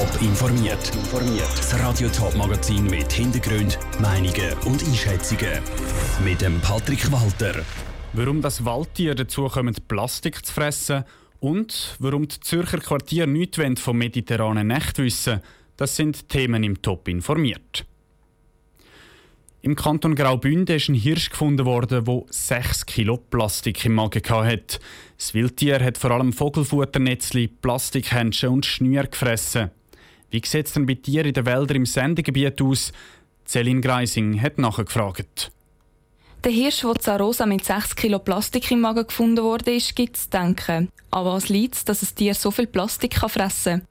Top 0.00 0.22
informiert. 0.22 0.90
Das 1.36 1.78
Radio 1.78 2.08
Top 2.08 2.34
Magazin 2.34 2.86
mit 2.86 3.12
Hintergrund, 3.12 3.78
Meinungen 4.00 4.54
und 4.64 4.82
Einschätzungen 4.82 5.60
mit 6.24 6.40
dem 6.40 6.58
Patrick 6.62 7.12
Walter. 7.12 7.62
Warum 8.14 8.40
das 8.40 8.64
Waldtier 8.64 9.14
dazu 9.14 9.48
kommen, 9.48 9.76
Plastik 9.88 10.46
zu 10.46 10.54
fressen 10.54 11.04
und 11.40 11.96
warum 11.98 12.26
die 12.26 12.40
Zürcher 12.40 12.78
Quartier 12.78 13.26
nichts 13.26 13.58
vom 13.82 13.98
mediterranen 13.98 14.68
Nacht 14.68 14.96
wissen, 14.96 15.42
das 15.76 15.96
sind 15.96 16.30
Themen 16.30 16.64
im 16.64 16.80
Top 16.80 17.06
informiert. 17.06 17.84
Im 19.60 19.76
Kanton 19.76 20.14
Graubünden 20.14 20.76
ist 20.76 20.88
ein 20.88 20.94
Hirsch 20.94 21.28
gefunden 21.28 21.66
worden, 21.66 22.06
der 22.06 22.22
6 22.30 22.86
Kilo 22.86 23.18
Plastik 23.18 23.84
im 23.84 23.96
Magen 23.96 24.22
hatte. 24.30 24.78
Das 25.18 25.34
Wildtier 25.34 25.84
hat 25.84 25.98
vor 25.98 26.12
allem 26.12 26.32
Vogelfutternetzli, 26.32 27.48
Plastikhändchen 27.48 28.48
und 28.48 28.64
Schnür 28.64 29.02
gefressen. 29.02 29.72
Wie 30.30 30.42
sieht 30.44 30.66
es 30.66 30.72
denn 30.72 30.86
bei 30.86 30.94
Tieren 30.94 31.26
in 31.26 31.34
den 31.34 31.46
Wäldern 31.46 31.78
im 31.78 31.86
Sendegebiet 31.86 32.62
aus? 32.62 32.92
Celine 33.46 33.80
Greising 33.80 34.40
hat 34.40 34.58
nachgefragt. 34.58 35.50
Der 36.44 36.52
Hirsch, 36.52 36.82
der 36.82 36.94
Zarosa 36.94 37.44
mit 37.44 37.64
6 37.64 37.96
Kilo 37.96 38.18
Plastik 38.18 38.70
im 38.70 38.80
Magen 38.80 39.06
gefunden 39.06 39.42
wurde, 39.42 39.76
gibt 39.94 40.16
es 40.16 40.22
zu 40.22 40.30
denken. 40.30 40.88
Aber 41.10 41.34
was 41.34 41.48
liegt 41.48 41.74
es, 41.74 41.84
dass 41.84 42.02
ein 42.02 42.14
Tier 42.14 42.34
so 42.34 42.50
viel 42.50 42.66
Plastik 42.66 43.16
fressen 43.16 43.80
kann? 43.80 43.89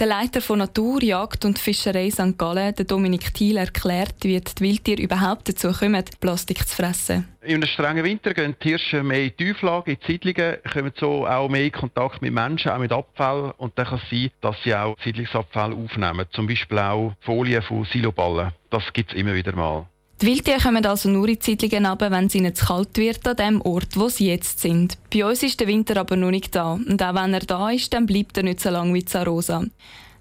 Der 0.00 0.06
Leiter 0.06 0.40
von 0.40 0.60
Natur, 0.60 1.02
Jagd 1.02 1.44
und 1.44 1.58
Fischerei 1.58 2.10
St. 2.10 2.38
Gallen, 2.38 2.74
der 2.74 2.86
Dominik 2.86 3.34
Thiel, 3.34 3.58
erklärt, 3.58 4.14
wie 4.22 4.40
die 4.40 4.60
Wildtiere 4.60 5.02
überhaupt 5.02 5.46
dazu 5.46 5.72
kommen, 5.72 6.02
Plastik 6.20 6.66
zu 6.66 6.74
fressen. 6.74 7.28
In 7.42 7.56
einem 7.56 7.68
strengen 7.68 8.02
Winter 8.02 8.32
gehen 8.32 8.56
die 8.64 8.70
Hirsche 8.70 9.02
mehr 9.02 9.24
in 9.24 9.32
die 9.36 9.44
Tieflage, 9.44 9.90
in 9.90 9.98
die 10.00 10.12
Siedlungen, 10.12 10.56
kommen 10.72 10.92
so 10.98 11.26
auch 11.26 11.50
mehr 11.50 11.64
in 11.64 11.72
Kontakt 11.72 12.22
mit 12.22 12.32
Menschen, 12.32 12.72
auch 12.72 12.78
mit 12.78 12.92
Abfällen. 12.92 13.50
Und 13.58 13.78
dann 13.78 13.88
kann 13.88 14.00
es 14.02 14.08
sein, 14.08 14.30
dass 14.40 14.56
sie 14.64 14.74
auch 14.74 14.96
Siedlungsabfälle 15.04 15.74
aufnehmen. 15.74 16.24
Zum 16.30 16.46
Beispiel 16.46 16.78
auch 16.78 17.12
Folien 17.20 17.60
von 17.60 17.84
Siloballen. 17.84 18.52
Das 18.70 18.90
gibt 18.94 19.12
es 19.12 19.18
immer 19.18 19.34
wieder 19.34 19.54
mal. 19.54 19.86
Die 20.20 20.26
Wildtiere 20.26 20.58
kommen 20.58 20.84
also 20.84 21.08
nur 21.08 21.28
in 21.30 21.40
Siedlungen 21.40 21.86
runter, 21.86 22.10
wenn 22.10 22.26
es 22.26 22.34
ihnen 22.34 22.54
zu 22.54 22.66
kalt 22.66 22.98
wird 22.98 23.26
an 23.26 23.36
dem 23.36 23.62
Ort, 23.62 23.96
wo 23.96 24.10
sie 24.10 24.28
jetzt 24.28 24.60
sind. 24.60 24.98
Bei 25.10 25.24
uns 25.24 25.42
ist 25.42 25.58
der 25.58 25.66
Winter 25.66 25.96
aber 25.96 26.14
noch 26.14 26.30
nicht 26.30 26.54
da. 26.54 26.72
Und 26.72 27.02
auch 27.02 27.14
wenn 27.14 27.32
er 27.32 27.40
da 27.40 27.70
ist, 27.70 27.94
dann 27.94 28.04
bleibt 28.04 28.36
er 28.36 28.42
nicht 28.42 28.60
so 28.60 28.68
lange 28.68 28.92
wie 28.92 29.04
Zarosa. 29.04 29.64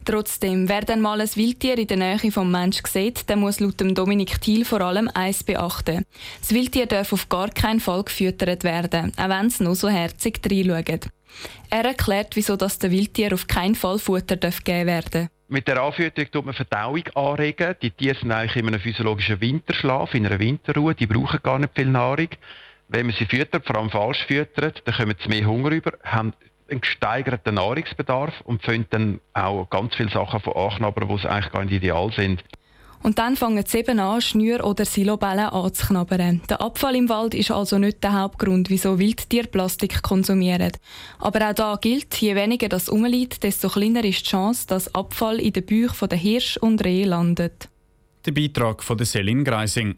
Trotzdem, 0.05 0.70
wer 0.70 0.81
dann 0.81 1.02
mal 1.02 1.20
ein 1.20 1.36
Wildtier 1.36 1.77
in 1.77 1.88
der 1.88 1.97
Nähe 1.97 2.31
vom 2.31 2.50
Menschen 2.50 2.86
sieht, 2.88 3.27
der 3.27 3.36
muss 3.36 3.59
laut 3.59 3.81
dem 3.81 3.94
Dominik 3.94 4.39
Thiel 4.39 4.64
vor 4.64 4.80
allem 4.80 5.09
eins 5.14 5.44
beachten. 5.44 6.05
Das 6.39 6.53
Wildtier 6.53 6.86
darf 6.86 7.11
auf 7.11 7.27
gar 7.27 7.50
keinen 7.50 7.81
Fall 7.81 8.03
gefüttert 8.03 8.64
werden, 8.64 9.11
auch 9.17 9.30
wenn 9.30 9.47
es 9.47 9.59
nur 9.59 9.75
so 9.75 9.89
herzig 9.89 10.39
reinschaut. 10.50 11.09
Er 11.70 11.83
erklärt, 11.83 12.38
wieso 12.38 12.55
das 12.55 12.80
der 12.80 12.92
Wildtier 12.92 13.33
auf 13.33 13.47
keinen 13.47 13.75
Fall 13.75 14.00
Futter 14.00 14.38
geben 14.38 14.88
werden 14.88 15.09
darf. 15.11 15.38
Mit 15.52 15.67
der 15.67 15.81
Anfütterung 15.81 16.30
tut 16.31 16.45
man 16.45 16.53
Verdauung 16.53 17.03
anregen. 17.16 17.75
Die 17.81 17.89
Tiere 17.89 18.16
sind 18.16 18.31
eigentlich 18.31 18.55
in 18.55 18.67
einem 18.67 18.80
physiologischen 18.80 19.42
Winterschlaf, 19.42 20.14
in 20.14 20.28
einer 20.28 20.38
Winterruhe. 20.38 20.94
Die 20.94 21.08
brauchen 21.08 21.39
gar 21.42 21.58
nicht 21.58 21.73
viel 21.75 21.88
Nahrung. 21.88 22.28
Wenn 22.88 23.08
man 23.08 23.16
sie 23.16 23.25
füttert, 23.25 23.66
vor 23.66 23.77
allem 23.77 23.89
falsch 23.89 24.25
füttert, 24.27 24.83
dann 24.86 24.94
kommen 24.94 25.16
sie 25.20 25.27
mehr 25.27 25.47
Hunger 25.47 25.72
über, 25.72 25.94
haben 26.03 26.33
einen 26.70 26.81
gesteigerten 26.81 27.55
Nahrungsbedarf 27.55 28.42
und 28.42 28.61
können 28.61 28.86
dann 28.92 29.22
auch 29.33 29.67
ganz 29.72 29.95
viele 29.95 30.11
Sachen 30.11 30.39
von 30.39 30.53
anknabbern, 30.53 31.08
die 31.08 31.27
eigentlich 31.27 31.52
gar 31.52 31.64
nicht 31.64 31.73
ideal 31.73 32.11
sind. 32.11 32.44
Und 33.02 33.17
dann 33.17 33.36
fangen 33.36 33.64
sie 33.66 33.80
eben 33.80 34.00
an, 34.00 34.22
Schnür- 34.22 34.66
oder 34.66 34.86
Silobälle 34.86 35.53
anzuknabbern. 35.53 36.42
Der 36.50 36.61
Abfall 36.61 36.95
im 36.95 37.08
Wald 37.08 37.33
ist 37.33 37.52
also 37.52 37.78
nicht 37.78 38.03
der 38.03 38.14
Hauptgrund, 38.14 38.69
wieso 38.69 39.00
Wildtiere 39.00 39.47
Plastik 39.47 40.02
konsumieren. 40.02 40.72
Aber 41.20 41.50
auch 41.50 41.53
da 41.53 41.77
gilt, 41.80 42.16
je 42.16 42.36
weniger 42.36 42.67
das 42.67 42.89
umliegt, 42.89 43.44
desto 43.44 43.70
kleiner 43.70 44.03
ist 44.03 44.25
die 44.25 44.30
Chance, 44.31 44.67
dass 44.67 44.94
Abfall 44.94 45.39
in 45.39 45.53
den 45.53 45.66
Büchern 45.66 46.09
der 46.09 46.17
Hirsch 46.17 46.58
und 46.58 46.83
Reh 46.83 47.05
landet. 47.05 47.70
Der 48.25 48.33
Beitrag 48.33 48.83
von 48.83 48.97
der 48.97 49.05
Selin 49.05 49.45
Greising. 49.45 49.95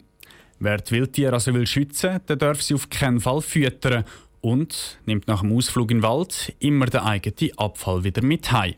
Wer 0.60 0.78
die 0.78 0.92
Wildtiere 0.92 1.32
also 1.32 1.52
will 1.54 1.66
schützen, 1.66 2.20
der 2.28 2.36
darf 2.36 2.62
sie 2.62 2.74
auf 2.74 2.88
keinen 2.88 3.20
Fall 3.20 3.42
füttern 3.42 4.04
und 4.40 4.98
nimmt 5.06 5.26
nach 5.26 5.40
dem 5.40 5.56
Ausflug 5.56 5.90
in 5.90 5.98
den 5.98 6.02
Wald 6.04 6.54
immer 6.60 6.86
den 6.86 7.00
eigenen 7.00 7.58
Abfall 7.58 8.04
wieder 8.04 8.22
mit 8.22 8.52
heim. 8.52 8.74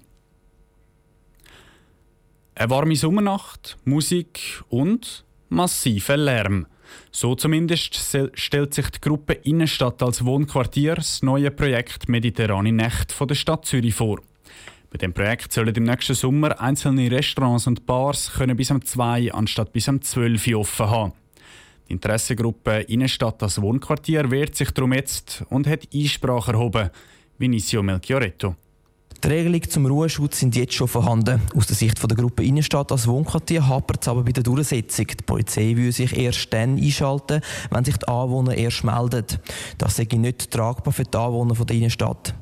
Eine 2.57 2.71
warme 2.71 2.95
Sommernacht, 2.95 3.77
Musik 3.85 4.63
und 4.69 5.25
massiver 5.49 6.17
Lärm. 6.17 6.67
So 7.11 7.35
zumindest 7.35 8.17
stellt 8.35 8.75
sich 8.75 8.91
die 8.91 9.01
Gruppe 9.01 9.33
Innenstadt 9.33 10.01
als 10.05 10.25
Wohnquartier 10.25 10.95
das 10.95 11.21
neue 11.25 11.51
Projekt 11.51 12.09
Mediterrane 12.09 12.71
Nacht 12.71 13.11
von 13.11 13.27
der 13.27 13.35
Stadt 13.35 13.67
Zürich 13.67 13.97
vor. 13.97 14.21
Bei 14.91 14.99
dem 14.99 15.13
Projekt 15.13 15.53
sollen 15.53 15.75
im 15.75 15.83
nächsten 15.83 16.15
Sommer 16.15 16.61
einzelne 16.61 17.11
Restaurants 17.11 17.67
und 17.67 17.87
Bars 17.87 18.33
können 18.33 18.57
bis 18.57 18.71
am 18.71 18.85
2 18.85 19.33
anstatt 19.33 19.73
bis 19.73 19.89
am 19.89 20.01
12 20.01 20.47
Uhr 20.47 20.61
offen 20.61 20.89
haben. 20.89 21.13
Die 21.89 21.95
Interessengruppe 21.95 22.83
Innenstadt 22.83 23.43
als 23.43 23.61
Wohnquartier 23.61 24.31
wehrt 24.31 24.55
sich 24.55 24.71
darum 24.71 24.93
jetzt 24.93 25.45
und 25.51 25.67
hat 25.67 25.89
Einsprache 25.93 26.53
erhoben. 26.53 26.91
Vinicio 27.37 27.83
Melchioretto. 27.83 28.55
Die 29.25 29.31
Regelungen 29.31 29.71
zum 29.71 29.87
Ruheschutz 29.87 30.41
sind 30.41 30.55
jetzt 30.55 30.75
schon 30.75 30.87
vorhanden. 30.87 31.41
Aus 31.57 31.67
der 31.67 31.77
Sicht 31.77 31.99
der 31.99 32.15
Gruppe 32.15 32.45
Innenstadt 32.45 32.93
als 32.93 33.07
Wohnquartier 33.07 33.67
hapert 33.67 34.03
es 34.03 34.09
aber 34.09 34.23
bei 34.23 34.33
der 34.33 34.43
Durchsetzung. 34.43 35.07
Die 35.07 35.25
Polizei 35.25 35.75
will 35.77 35.93
sich 35.93 36.15
erst 36.15 36.53
dann 36.53 36.77
einschalten, 36.77 37.41
wenn 37.71 37.85
sich 37.87 37.97
die 37.97 38.07
Anwohner 38.07 38.55
erst 38.55 38.85
melden. 38.85 39.25
Das 39.79 39.97
sei 39.97 40.07
nicht 40.13 40.51
tragbar 40.51 40.93
für 40.93 41.05
die 41.05 41.17
Anwohner 41.17 41.55
der 41.55 41.75
Innenstadt. 41.75 42.35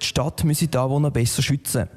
Die 0.00 0.06
Stadt 0.06 0.42
müsse 0.44 0.68
die 0.68 0.78
Anwohner 0.78 1.10
besser 1.10 1.42
schützen. 1.42 1.90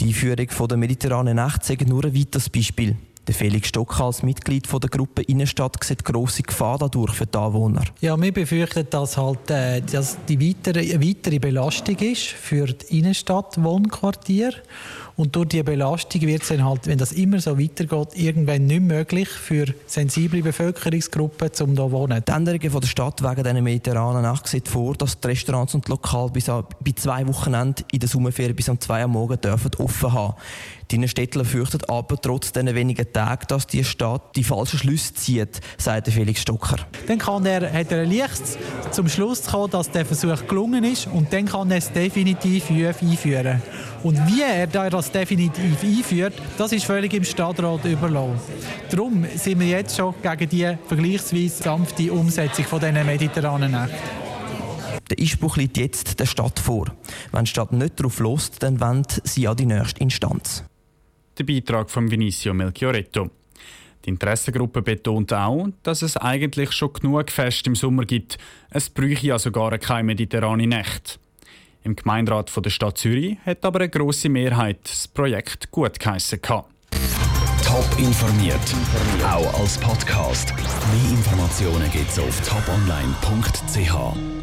Die 0.00 0.08
Einführung 0.08 0.68
der 0.68 0.76
mediterranen 0.76 1.36
Nacht 1.36 1.64
sei 1.64 1.78
nur 1.86 2.04
ein 2.04 2.16
weiteres 2.16 2.50
Beispiel. 2.50 2.96
Der 3.28 3.34
Felix 3.34 3.68
Stock 3.68 4.00
als 4.00 4.22
Mitglied 4.22 4.66
von 4.66 4.80
der 4.80 4.88
Gruppe 4.88 5.20
Innenstadt 5.20 5.76
sieht 5.84 6.02
grosse 6.02 6.42
Gefahr 6.42 6.78
dadurch 6.78 7.12
für 7.12 7.26
die 7.26 7.36
Anwohner. 7.36 7.84
Ja, 8.00 8.18
wir 8.18 8.32
befürchten, 8.32 8.86
dass 8.88 9.18
halt 9.18 9.50
äh, 9.50 9.82
dass 9.82 10.16
die 10.26 10.40
weitere, 10.40 10.94
weitere 10.94 11.38
Belastung 11.38 11.96
ist 11.98 12.22
für 12.22 12.68
die 12.68 13.00
Innenstadt-Wohnquartier. 13.00 14.54
Und 15.18 15.34
durch 15.34 15.48
diese 15.48 15.64
Belastung 15.64 16.20
wird 16.20 16.42
es 16.42 16.48
dann 16.48 16.64
halt, 16.64 16.86
wenn 16.86 16.96
das 16.96 17.10
immer 17.10 17.40
so 17.40 17.58
weitergeht, 17.58 18.10
irgendwann 18.14 18.68
nicht 18.68 18.82
möglich 18.82 19.28
für 19.28 19.66
sensible 19.84 20.42
Bevölkerungsgruppen, 20.42 21.50
um 21.60 21.66
hier 21.70 21.76
zu 21.76 21.90
wohnen. 21.90 22.22
Die 22.24 22.30
Änderungen 22.30 22.70
von 22.70 22.80
der 22.80 22.86
Stadt 22.86 23.20
wegen 23.20 23.42
dieser 23.42 23.60
mediterranen 23.60 24.22
Nacht 24.22 24.46
sieht 24.46 24.68
vor, 24.68 24.94
dass 24.94 25.18
die 25.18 25.26
Restaurants 25.26 25.74
und 25.74 25.88
die 25.88 25.90
Lokale 25.90 26.30
bis 26.30 26.44
bei 26.44 26.92
zwei 26.94 27.26
Wochenenden 27.26 27.84
in 27.90 27.98
der 27.98 28.08
Sommerferien 28.08 28.54
bis 28.54 28.68
um 28.68 28.78
zwei 28.78 29.02
Uhr 29.02 29.08
morgens 29.08 29.40
dürfen 29.40 29.72
offen 29.78 30.12
haben 30.12 30.34
die 30.90 30.96
Innenstädtler 30.96 31.44
fürchten 31.44 31.84
aber 31.88 32.20
trotz 32.20 32.52
diesen 32.52 32.74
wenigen 32.74 33.12
Tagen, 33.12 33.44
dass 33.48 33.66
die 33.66 33.84
Stadt 33.84 34.34
die 34.36 34.44
falschen 34.44 34.78
Schlüsse 34.78 35.14
zieht, 35.14 35.60
sagt 35.76 36.08
Felix 36.08 36.40
Stocker. 36.40 36.78
Dann 37.06 37.18
kann 37.18 37.44
er, 37.44 37.72
hat 37.72 37.92
er 37.92 38.06
leicht 38.06 38.42
zum 38.90 39.08
Schluss 39.08 39.44
kommen, 39.44 39.70
dass 39.70 39.90
der 39.90 40.06
Versuch 40.06 40.46
gelungen 40.46 40.84
ist 40.84 41.06
und 41.06 41.32
dann 41.32 41.46
kann 41.46 41.70
er 41.70 41.78
es 41.78 41.92
definitiv 41.92 42.70
einführen. 42.70 43.62
Und 44.02 44.16
wie 44.28 44.42
er 44.42 44.66
das 44.66 45.07
definitiv 45.10 45.82
einführt, 45.82 46.34
das 46.56 46.72
ist 46.72 46.84
völlig 46.84 47.12
im 47.14 47.24
Stadtrat 47.24 47.84
überlassen. 47.84 48.40
Darum 48.90 49.24
sind 49.34 49.60
wir 49.60 49.66
jetzt 49.66 49.96
schon 49.96 50.14
gegen 50.22 50.48
die 50.48 50.76
vergleichsweise 50.86 51.62
sanfte 51.62 52.12
Umsetzung 52.12 52.64
von 52.64 52.80
diesen 52.80 53.06
mediterranen 53.06 53.72
Nächten. 53.72 53.96
Der 55.10 55.18
Einspruch 55.18 55.56
liegt 55.56 55.78
jetzt 55.78 56.20
der 56.20 56.26
Stadt 56.26 56.58
vor. 56.58 56.86
Wenn 57.32 57.44
die 57.44 57.50
Stadt 57.50 57.72
nicht 57.72 57.98
darauf 57.98 58.20
lässt, 58.20 58.62
dann 58.62 58.80
wendet 58.80 59.22
sie 59.24 59.48
an 59.48 59.56
die 59.56 59.66
nächste 59.66 60.00
Instanz 60.00 60.64
der 61.38 61.44
Beitrag 61.44 61.90
von 61.90 62.10
Vinicio 62.10 62.52
Melchioretto. 62.52 63.30
Die 64.04 64.10
Interessengruppe 64.10 64.82
betont 64.82 65.32
auch, 65.32 65.68
dass 65.82 66.02
es 66.02 66.16
eigentlich 66.16 66.72
schon 66.72 66.92
genug 66.92 67.30
Fest 67.30 67.66
im 67.66 67.74
Sommer 67.74 68.04
gibt. 68.04 68.38
Es 68.70 68.88
bräuchte 68.88 69.32
also 69.32 69.50
gar 69.50 69.76
keine 69.78 70.04
mediterrane 70.04 70.66
Nacht. 70.66 71.18
Im 71.88 71.96
Gemeinderat 71.96 72.52
der 72.54 72.68
Stadt 72.68 72.98
Zürich 72.98 73.38
hat 73.46 73.64
aber 73.64 73.78
eine 73.80 73.88
grosse 73.88 74.28
Mehrheit 74.28 74.80
das 74.84 75.08
Projekt 75.08 75.70
gut 75.70 75.98
geheissen. 75.98 76.38
Top 76.42 76.66
informiert, 77.96 78.60
auch 79.24 79.58
als 79.58 79.78
Podcast. 79.78 80.52
Mehr 80.54 81.10
Informationen 81.12 81.90
gibt 81.90 82.10
es 82.10 82.18
auf 82.18 82.46
toponline.ch. 82.46 84.37